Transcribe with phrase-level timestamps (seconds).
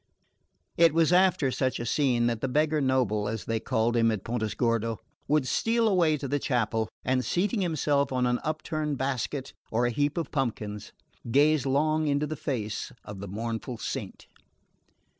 [0.77, 4.23] It was after such a scene that the beggar noble, as they called him at
[4.23, 9.85] Pontesordo, would steal away to the chapel and, seating himself on an upturned basket or
[9.85, 10.91] a heap of pumpkins,
[11.29, 14.25] gaze long into the face of the mournful saint.